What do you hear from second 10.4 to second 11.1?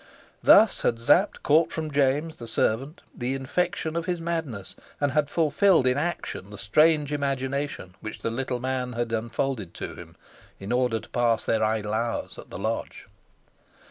in order to